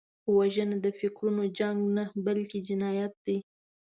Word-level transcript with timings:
وژنه 0.35 0.77
د 0.85 0.87
فکرونو 0.99 1.43
جنګ 1.59 1.79
نه، 1.95 2.03
بلکې 2.25 2.59
جنایت 2.67 3.13
دی 3.25 3.37